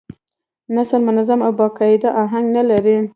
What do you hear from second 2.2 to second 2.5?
اهنګ